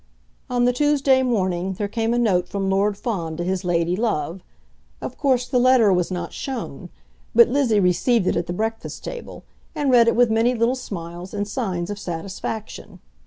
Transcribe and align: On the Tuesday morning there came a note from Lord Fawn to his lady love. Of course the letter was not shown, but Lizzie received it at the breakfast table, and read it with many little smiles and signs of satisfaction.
On 0.49 0.65
the 0.65 0.73
Tuesday 0.73 1.21
morning 1.21 1.73
there 1.73 1.87
came 1.87 2.11
a 2.11 2.17
note 2.17 2.47
from 2.49 2.71
Lord 2.71 2.97
Fawn 2.97 3.37
to 3.37 3.43
his 3.43 3.63
lady 3.63 3.95
love. 3.95 4.41
Of 4.99 5.15
course 5.15 5.45
the 5.47 5.59
letter 5.59 5.93
was 5.93 6.09
not 6.09 6.33
shown, 6.33 6.89
but 7.35 7.49
Lizzie 7.49 7.79
received 7.79 8.25
it 8.25 8.35
at 8.35 8.47
the 8.47 8.51
breakfast 8.51 9.03
table, 9.03 9.43
and 9.75 9.91
read 9.91 10.07
it 10.07 10.15
with 10.15 10.31
many 10.31 10.55
little 10.55 10.73
smiles 10.73 11.35
and 11.35 11.47
signs 11.47 11.91
of 11.91 11.99
satisfaction. 11.99 12.97